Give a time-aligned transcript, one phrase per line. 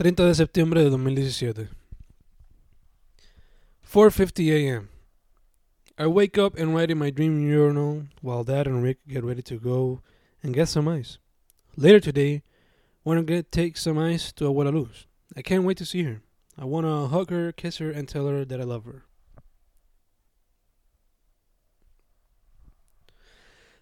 [0.00, 1.68] 30 de septiembre de 2017.
[3.84, 4.88] 4:50 a.m.
[5.98, 9.42] I wake up and write in my dream journal while Dad and Rick get ready
[9.42, 10.00] to go
[10.42, 11.18] and get some ice.
[11.76, 12.42] Later today,
[13.04, 15.06] gonna get, take some ice to Abuela Luz.
[15.36, 16.22] I can't wait to see her.
[16.56, 19.04] I wanna hug her, kiss her, and tell her that I love her.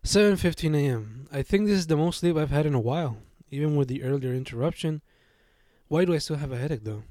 [0.02, 1.28] 7:15 a.m.
[1.30, 3.18] I think this is the most sleep I've had in a while,
[3.52, 5.00] even with the earlier interruption.
[5.88, 7.02] Why do I still have a headache though?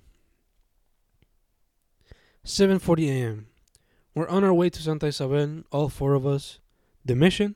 [2.46, 3.48] 7:40 a.m.
[4.16, 6.60] We're on our way to Santa Isabel, all four of us.
[7.04, 7.56] The mission: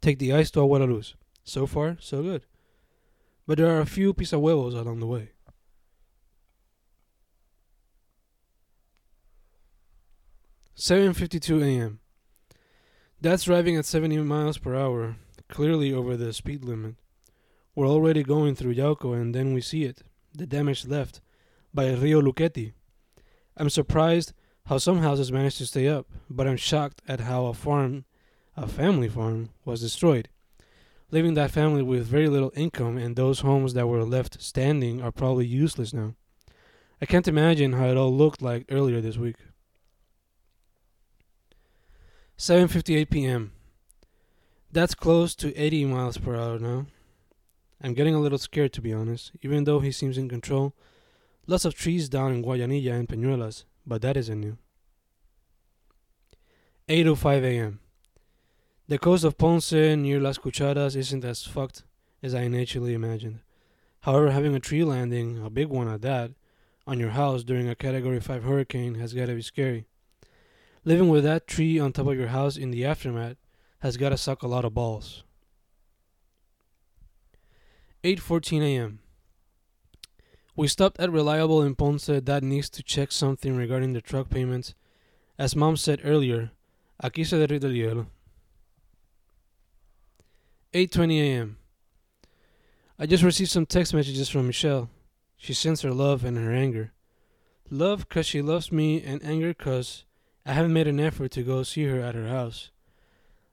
[0.00, 1.14] take the ice to Abuela Luz.
[1.44, 2.46] So far, so good.
[3.46, 5.32] But there are a few pisa huevos along the way.
[10.76, 12.00] 7:52 a.m.
[13.20, 15.16] Dad's driving at 70 miles per hour,
[15.48, 16.96] clearly over the speed limit.
[17.74, 20.02] We're already going through Yauco and then we see it,
[20.34, 21.20] the damage left
[21.74, 22.72] by Rio Luchetti.
[23.56, 24.32] I'm surprised
[24.66, 28.04] how some houses managed to stay up, but I'm shocked at how a farm,
[28.56, 30.28] a family farm, was destroyed,
[31.10, 35.12] leaving that family with very little income and those homes that were left standing are
[35.12, 36.14] probably useless now.
[37.00, 39.36] I can't imagine how it all looked like earlier this week.
[42.38, 43.52] 7:58 p.m.
[44.70, 46.86] That's close to 80 miles per hour now.
[47.82, 50.74] I'm getting a little scared to be honest, even though he seems in control.
[51.46, 54.56] Lots of trees down in Guayanilla and Peñuelas, but that isn't new.
[56.88, 57.80] 8:05 a.m.
[58.86, 61.82] The coast of Ponce near Las Cucharas isn't as fucked
[62.22, 63.40] as I initially imagined.
[64.02, 66.32] However, having a tree landing, a big one at that,
[66.86, 69.86] on your house during a Category 5 hurricane has got to be scary.
[70.84, 73.36] Living with that tree on top of your house in the aftermath
[73.78, 75.22] has got to suck a lot of balls.
[78.04, 78.98] 8:14 a.m.
[80.56, 84.74] We stopped at Reliable in Ponce that needs to check something regarding the truck payments.
[85.38, 86.50] As mom said earlier,
[87.02, 88.06] aquí se derrite el hielo.
[90.74, 91.58] 8:20 a.m.
[92.98, 94.90] I just received some text messages from Michelle.
[95.36, 96.92] She sends her love and her anger.
[97.70, 100.04] Love 'cause she loves me and anger 'cause
[100.44, 102.70] I haven't made an effort to go see her at her house.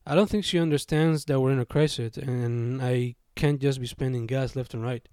[0.08, 3.88] I don't think she understands that we're in a crisis and I can't just be
[3.88, 5.08] spending gas left and right.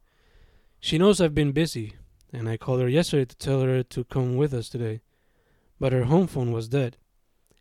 [0.81, 1.95] She knows I've been busy,
[2.33, 5.03] and I called her yesterday to tell her to come with us today.
[5.79, 6.97] But her home phone was dead,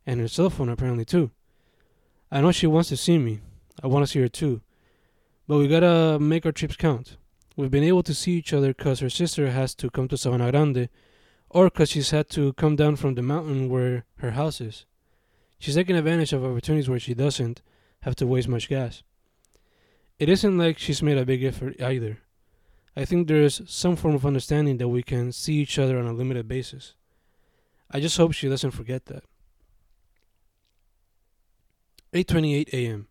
[0.08, 1.30] and her cell phone apparently too.
[2.32, 3.42] I know she wants to see me.
[3.84, 4.62] I want to see her too.
[5.48, 7.18] But we gotta make our trips count.
[7.56, 10.50] We've been able to see each other 'cause her sister has to come to Sabana
[10.50, 10.90] Grande
[11.52, 14.88] or 'cause she's had to come down from the mountain where her house is.
[15.60, 17.62] She's taking advantage of opportunities where she doesn't
[18.02, 19.04] have to waste much gas.
[20.18, 22.20] It isn't like she's made a big effort either.
[22.96, 26.14] I think there's some form of understanding that we can see each other on a
[26.14, 26.94] limited basis.
[27.92, 29.24] I just hope she doesn't forget that.
[32.14, 33.08] 8:28 a.m.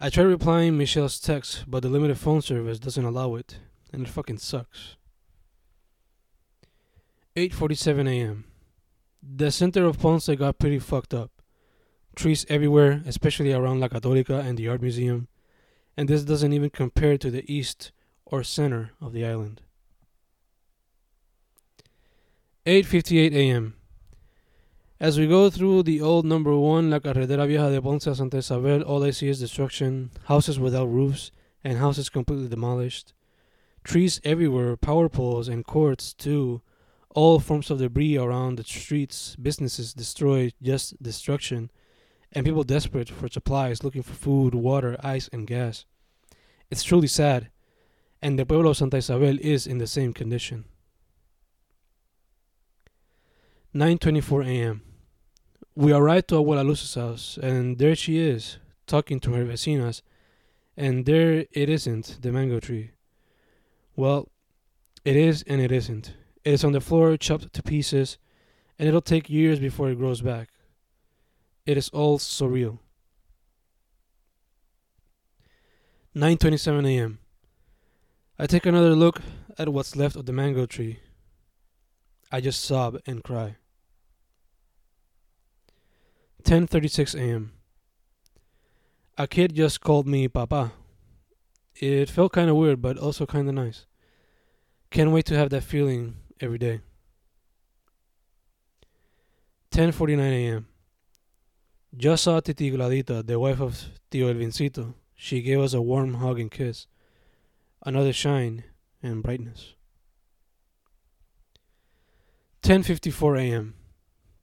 [0.00, 3.58] I tried replying Michelle's text, but the limited phone service doesn't allow it,
[3.92, 4.94] and it fucking sucks.
[7.34, 8.44] 8:47 a.m.
[9.20, 11.32] The center of Ponce got pretty fucked up.
[12.14, 15.26] Trees everywhere, especially around La Católica and the art museum,
[15.98, 17.90] and this doesn't even compare to the east
[18.24, 19.60] or center of the island.
[22.64, 23.74] 8:58 a.m.
[25.00, 28.82] As we go through the old number 1 La Carretera Vieja de Ponce Santa Isabel,
[28.82, 31.32] all I see is destruction, houses without roofs
[31.64, 33.12] and houses completely demolished.
[33.82, 36.62] Trees everywhere, power poles and courts too,
[37.10, 41.72] all forms of debris around the streets, businesses destroyed, just destruction,
[42.32, 45.84] and people desperate for supplies, looking for food, water, ice, and gas.
[46.70, 47.50] It's truly sad,
[48.20, 50.64] and the pueblo of Santa Isabel is in the same condition.
[53.74, 54.82] 9:24 a.m.
[55.74, 60.02] We arrive to Abuela Luz's house, and there she is, talking to her vecinas,
[60.76, 62.90] and there it isn't, the mango tree.
[63.94, 64.28] Well,
[65.04, 66.14] it is and it isn't.
[66.44, 68.18] It is on the floor, chopped to pieces,
[68.78, 70.48] and it'll take years before it grows back.
[71.68, 72.78] It is all surreal.
[76.16, 77.18] 9:27 a.m.
[78.38, 79.20] I take another look
[79.58, 81.00] at what's left of the mango tree.
[82.32, 83.56] I just sob and cry.
[86.44, 87.52] 10:36 a.m.
[89.18, 90.72] A kid just called me papa.
[91.74, 93.84] It felt kind of weird but also kind of nice.
[94.90, 96.80] Can't wait to have that feeling every day.
[99.70, 100.68] 10:49 a.m.
[101.96, 104.94] Just saw Titi Gladita, the wife of Tio Elvincito.
[105.14, 106.86] She gave us a warm hug and kiss.
[107.84, 108.64] Another shine
[109.02, 109.74] and brightness.
[112.62, 113.74] 10:54 a.m.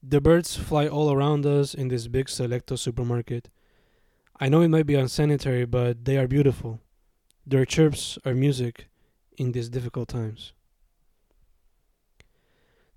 [0.01, 3.49] The birds fly all around us in this big Selecto supermarket.
[4.39, 6.81] I know it might be unsanitary, but they are beautiful.
[7.45, 8.87] Their chirps are music
[9.37, 10.53] in these difficult times.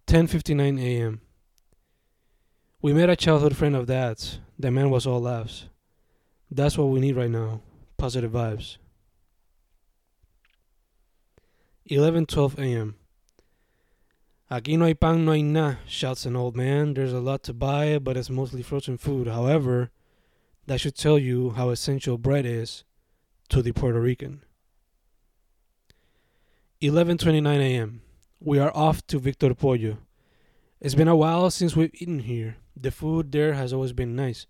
[0.06, 1.20] 10:59 a.m.
[2.80, 4.38] We met a childhood friend of Dad's.
[4.56, 5.66] The man was all laughs.
[6.48, 7.60] That's what we need right now.
[7.96, 8.76] Positive vibes.
[11.90, 12.94] 11:12 a.m.
[14.48, 16.94] Aquí no hay pan, no hay nada, shouts an old man.
[16.94, 19.26] There's a lot to buy, but it's mostly frozen food.
[19.26, 19.90] However,
[20.66, 22.84] that should tell you how essential bread is
[23.48, 24.42] to the Puerto Rican.
[26.80, 28.02] 11:29 a.m.
[28.38, 29.98] We are off to Victor Pollo.
[30.80, 32.58] It's been a while since we've eaten here.
[32.80, 34.46] The food there has always been nice.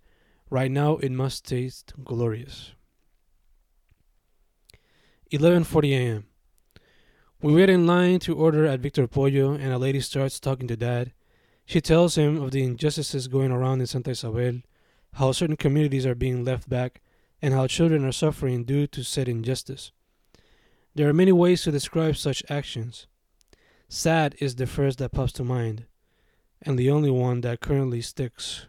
[0.50, 2.72] Right now it must taste glorious.
[5.32, 6.26] 11:40 a.m.
[7.40, 10.76] We wait in line to order at Victor Pollo and a lady starts talking to
[10.76, 11.12] dad.
[11.64, 14.60] She tells him of the injustices going around in Santa Isabel,
[15.14, 17.00] how certain communities are being left back,
[17.40, 19.92] and how children are suffering due to said injustice.
[20.94, 23.06] There are many ways to describe such actions.
[23.88, 25.86] Sad is the first that pops to mind,
[26.62, 28.66] and the only one that currently sticks.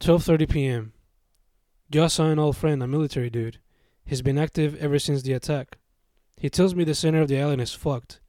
[0.00, 0.92] 12:30 p.m.
[1.90, 3.58] Just saw an old friend, a military dude.
[4.04, 5.78] He's been active ever since the attack.
[6.36, 8.20] He tells me the center of the island is fucked,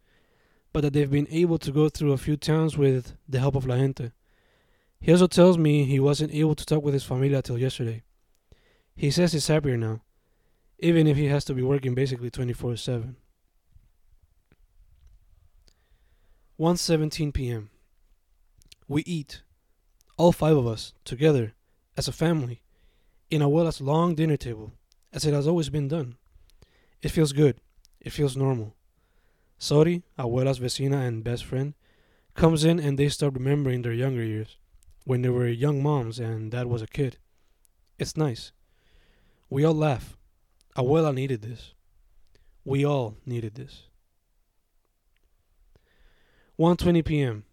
[0.72, 3.66] but that they've been able to go through a few towns with the help of
[3.66, 4.12] La Gente.
[5.00, 8.04] He also tells me he wasn't able to talk with his familia till yesterday.
[8.96, 10.02] He says he's happier now,
[10.80, 13.16] even if he has to be working basically 24 7.
[16.60, 17.70] 1:17 p.m.
[18.88, 19.44] We eat,
[20.18, 21.54] all five of us, together,
[21.96, 22.64] as a family,
[23.30, 24.72] in Abuela's long dinner table,
[25.14, 26.16] as it has always been done.
[27.04, 27.62] It feels good.
[28.02, 28.74] It feels normal.
[29.60, 31.76] Sori, Abuela's vecina and best friend,
[32.34, 34.58] comes in and they start remembering their younger years,
[35.04, 37.18] when they were young moms and dad was a kid.
[38.00, 38.52] It's nice.
[39.48, 40.18] We all laugh.
[40.76, 41.76] Abuela needed this.
[42.66, 43.87] We all needed this.
[46.60, 47.44] 1:20 p.m.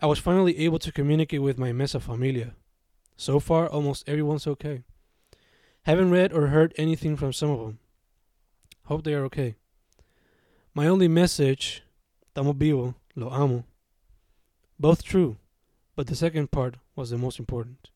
[0.00, 2.54] I was finally able to communicate with my mesa familia.
[3.16, 4.84] So far, almost everyone's okay.
[5.82, 7.78] Haven't read or heard anything from some of them.
[8.84, 9.56] Hope they are okay.
[10.74, 11.82] My only message,
[12.24, 13.64] estamos vivo, lo amo.
[14.78, 15.38] Both true,
[15.96, 17.90] but the second part was the most important.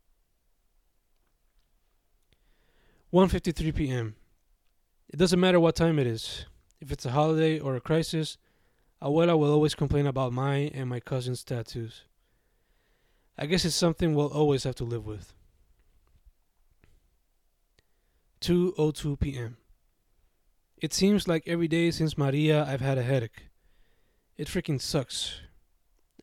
[3.12, 4.16] 1:53 p.m.
[5.08, 6.46] It doesn't matter what time it is.
[6.80, 8.36] If it's a holiday or a crisis,
[9.02, 12.02] Abuela will always complain about my and my cousin's tattoos.
[13.36, 15.32] I guess it's something we'll always have to live with.
[18.40, 19.56] 2:02 p.m.
[20.76, 23.48] It seems like every day since Maria I've had a headache.
[24.36, 25.40] It freaking sucks.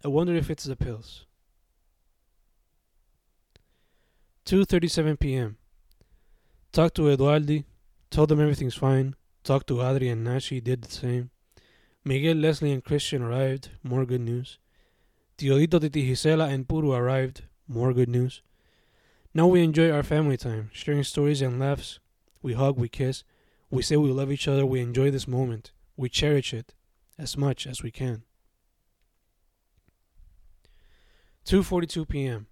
[0.04, 1.26] I wonder if it's the pills.
[4.46, 5.58] 2:37 p.m.
[6.72, 7.66] Talked to Eduardi,
[8.10, 9.16] told them everything's fine.
[9.44, 11.32] Talked to Adri and Nashi, did the same.
[12.10, 13.70] Miguel, Leslie, and Christian arrived.
[13.84, 14.58] More good news.
[15.38, 17.44] Teodito, Titi Gisela, and Puru arrived.
[17.68, 18.42] More good news.
[19.32, 22.00] Now we enjoy our family time, sharing stories and laughs.
[22.42, 23.24] We hug, we kiss.
[23.70, 24.66] We say we love each other.
[24.66, 25.72] We enjoy this moment.
[25.96, 26.74] We cherish it
[27.20, 28.24] as much as we can.
[31.46, 32.48] 2:42 p.m.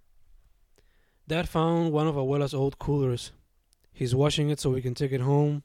[1.26, 3.32] Dad found one of Abuela's old coolers.
[3.92, 5.64] He's washing it so we can take it home.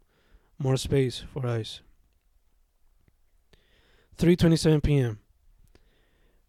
[0.58, 1.82] More space for ice.
[4.18, 5.20] 3:27 p.m.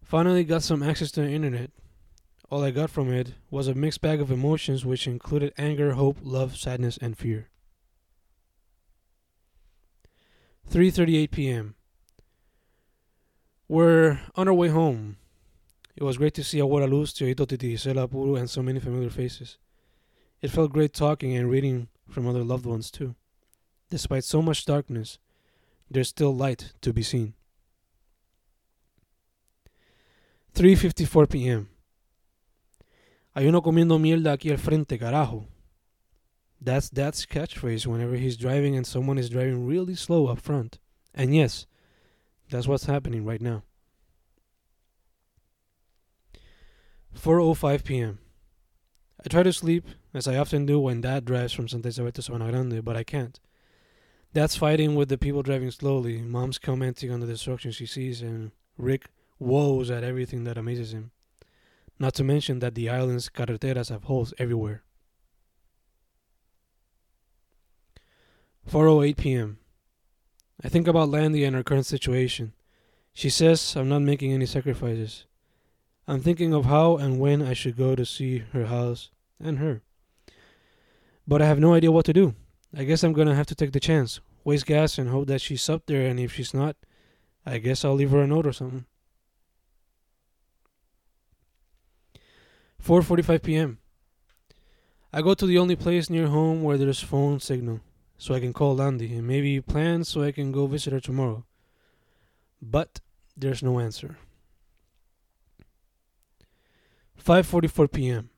[0.02, 1.70] Finally got some access to the internet.
[2.50, 6.18] All I got from it was a mixed bag of emotions which included anger, hope,
[6.22, 7.48] love, sadness, and fear.
[10.70, 11.74] 3:38 p.m.
[13.66, 15.16] We're on our way home.
[15.96, 19.10] It was great to see Abuela Luz, Teodito, Titi Gisela, Puru, and so many familiar
[19.10, 19.58] faces.
[20.42, 23.14] It felt great talking and reading from other loved ones too.
[23.90, 25.18] Despite so much darkness,
[25.90, 27.34] there's still light to be seen.
[30.54, 31.68] 3:54 p.m.
[33.34, 35.46] Hay uno comiendo mierda aquí al frente, carajo.
[36.60, 40.78] That's Dad's catchphrase whenever he's driving and someone is driving really slow up front.
[41.12, 41.66] And yes,
[42.48, 43.64] that's what's happening right now.
[47.20, 48.18] 4:05 p.m.
[49.24, 52.20] I try to sleep, as I often do when Dad drives from Santa Isabel to
[52.22, 53.40] Sabana Grande, but I can't.
[54.32, 56.18] Dad's fighting with the people driving slowly.
[56.20, 59.06] Mom's commenting on the destruction she sees, and Rick
[59.38, 61.10] woes at everything that amazes him.
[61.98, 64.82] Not to mention that the island's carreteras have holes everywhere.
[68.70, 69.58] 4:08 p.m.
[70.62, 72.54] I think about Landy and her current situation.
[73.12, 75.26] She says I'm not making any sacrifices.
[76.08, 79.10] I'm thinking of how and when I should go to see her house
[79.40, 79.82] and her.
[81.26, 82.34] But I have no idea what to do.
[82.76, 85.68] I guess I'm gonna have to take the chance, waste gas, and hope that she's
[85.68, 86.06] up there.
[86.06, 86.76] And if she's not,
[87.46, 88.86] I guess I'll leave her a note or something.
[92.84, 93.78] 4:45 p.m.
[95.10, 97.80] I go to the only place near home where there's phone signal,
[98.18, 101.46] so I can call Landy and maybe plan so I can go visit her tomorrow.
[102.60, 103.00] But
[103.34, 104.18] there's no answer.
[107.24, 108.28] 5:44 p.m.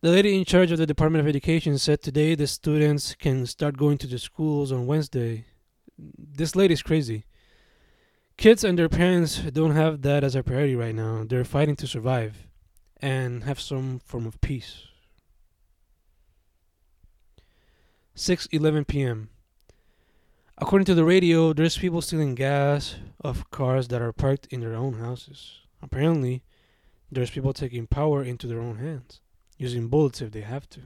[0.00, 3.76] The lady in charge of the Department of Education said today the students can start
[3.76, 5.44] going to the schools on Wednesday.
[5.96, 7.26] This lady's crazy.
[8.36, 11.24] Kids and their parents don't have that as a priority right now.
[11.24, 12.48] They're fighting to survive
[13.00, 14.86] and have some form of peace.
[18.16, 19.30] 6:11 p.m.
[20.56, 24.74] According to the radio, there's people stealing gas of cars that are parked in their
[24.74, 25.60] own houses.
[25.82, 26.42] Apparently,
[27.10, 29.20] there's people taking power into their own hands
[29.58, 30.80] using bullets if they have to.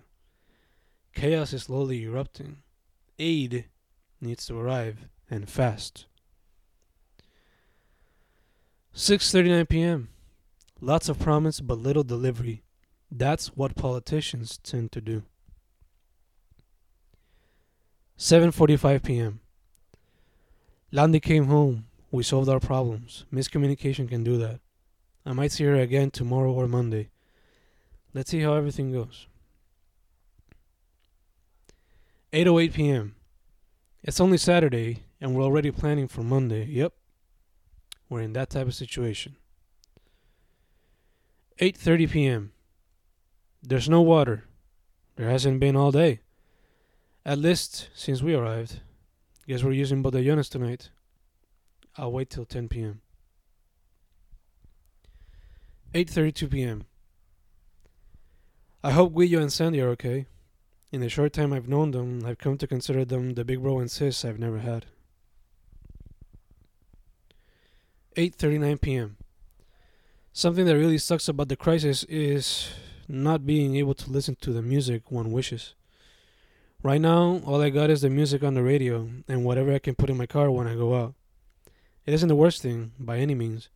[1.15, 2.59] Chaos is slowly erupting.
[3.19, 3.67] Aid
[4.21, 6.07] needs to arrive and fast.
[8.95, 10.09] 6:39 p.m.
[10.81, 12.63] Lots of promise but little delivery.
[13.11, 15.23] That's what politicians tend to do.
[18.19, 19.41] 7:45 p.m.
[20.93, 21.87] Landy came home.
[22.11, 23.25] We solved our problems.
[23.33, 24.61] Miscommunication can do that.
[25.27, 27.11] I might see her again tomorrow or Monday.
[28.15, 29.27] Let's see how everything goes.
[32.33, 33.15] 8:08 p.m.
[34.03, 36.65] It's only Saturday and we're already planning for Monday.
[36.67, 36.93] Yep.
[38.09, 39.37] We're in that type of situation.
[41.61, 42.53] 8:30 p.m.
[43.63, 44.45] There's no water.
[45.17, 46.21] There hasn't been all day.
[47.27, 48.81] At least since we arrived.
[49.49, 50.91] Guess we're using botellones tonight.
[51.97, 53.01] I'll wait till 10 p.m.
[55.95, 56.85] 8:32 p.m.
[58.85, 60.27] I hope Guillo and Sandy are okay.
[60.93, 63.81] In the short time I've known them, I've come to consider them the big bro
[63.81, 64.87] and sis I've never had.
[68.17, 69.17] 8:39 p.m.
[70.39, 72.71] Something that really sucks about the crisis is
[73.09, 75.75] not being able to listen to the music one wishes.
[76.81, 79.97] Right now, all I got is the music on the radio and whatever I can
[79.97, 81.15] put in my car when I go out.
[82.07, 83.69] It isn't the worst thing by any means,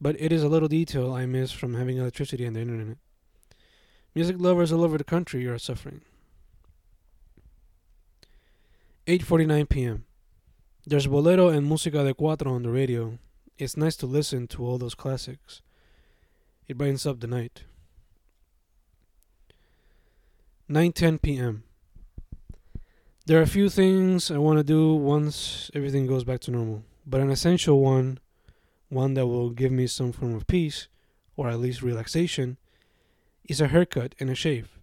[0.00, 2.96] but it is a little detail I miss from having electricity and the internet.
[4.14, 6.00] Music lovers all over the country are suffering.
[9.06, 10.06] 8:49 p.m.
[10.86, 13.18] There's bolero and música de cuatro on the radio.
[13.58, 15.60] It's nice to listen to all those classics.
[16.70, 17.64] It brightens up the night.
[20.70, 21.64] 9:10 p.m.
[23.26, 26.84] There are a few things I want to do once everything goes back to normal,
[27.04, 28.20] but an essential one,
[28.88, 30.86] one that will give me some form of peace
[31.34, 32.56] or at least relaxation,
[33.48, 34.78] is a haircut and a shave.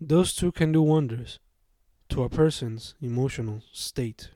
[0.00, 1.38] Those two can do wonders
[2.08, 4.30] to a person's emotional state.